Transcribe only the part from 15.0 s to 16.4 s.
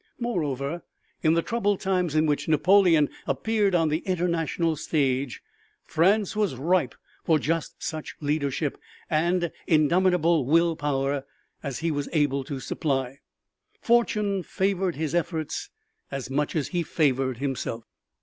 efforts as